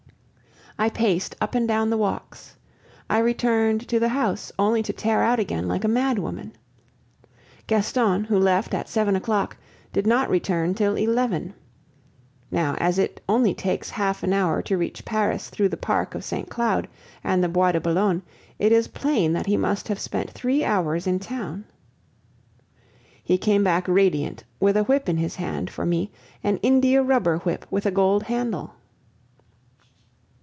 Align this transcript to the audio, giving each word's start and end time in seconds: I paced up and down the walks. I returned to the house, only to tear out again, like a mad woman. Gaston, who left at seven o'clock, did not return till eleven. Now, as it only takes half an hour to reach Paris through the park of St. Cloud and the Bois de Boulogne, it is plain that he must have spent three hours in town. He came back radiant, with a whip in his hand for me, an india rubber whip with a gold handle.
I 0.79 0.89
paced 0.89 1.35
up 1.39 1.53
and 1.53 1.67
down 1.67 1.91
the 1.91 1.97
walks. 1.97 2.55
I 3.07 3.19
returned 3.19 3.87
to 3.89 3.99
the 3.99 4.09
house, 4.09 4.51
only 4.57 4.81
to 4.83 4.91
tear 4.93 5.21
out 5.21 5.37
again, 5.39 5.67
like 5.67 5.83
a 5.83 5.87
mad 5.89 6.17
woman. 6.17 6.53
Gaston, 7.67 8.23
who 8.23 8.39
left 8.39 8.73
at 8.73 8.89
seven 8.89 9.15
o'clock, 9.15 9.57
did 9.93 10.07
not 10.07 10.27
return 10.29 10.73
till 10.73 10.95
eleven. 10.95 11.53
Now, 12.49 12.75
as 12.79 12.97
it 12.97 13.21
only 13.29 13.53
takes 13.53 13.91
half 13.91 14.23
an 14.23 14.33
hour 14.33 14.63
to 14.63 14.77
reach 14.77 15.05
Paris 15.05 15.49
through 15.51 15.69
the 15.69 15.77
park 15.77 16.15
of 16.15 16.23
St. 16.23 16.49
Cloud 16.49 16.87
and 17.23 17.43
the 17.43 17.49
Bois 17.49 17.73
de 17.73 17.79
Boulogne, 17.81 18.23
it 18.57 18.71
is 18.71 18.87
plain 18.87 19.33
that 19.33 19.45
he 19.45 19.57
must 19.57 19.87
have 19.87 19.99
spent 19.99 20.31
three 20.31 20.63
hours 20.63 21.05
in 21.05 21.19
town. 21.19 21.63
He 23.23 23.37
came 23.37 23.63
back 23.63 23.87
radiant, 23.87 24.45
with 24.59 24.75
a 24.75 24.83
whip 24.85 25.07
in 25.07 25.17
his 25.17 25.35
hand 25.35 25.69
for 25.69 25.85
me, 25.85 26.11
an 26.43 26.57
india 26.63 27.03
rubber 27.03 27.37
whip 27.39 27.67
with 27.69 27.85
a 27.85 27.91
gold 27.91 28.23
handle. 28.23 28.73